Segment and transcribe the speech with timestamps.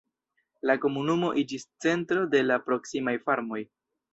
[0.69, 3.63] La komunumo iĝis centro de la proksimaj farmoj.